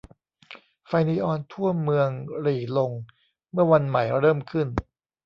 [0.87, 2.09] ไฟนีออนทั่วเมือง
[2.41, 2.91] หรี่ลง
[3.51, 4.67] เมื่อวันใหม่เริ่มขึ้น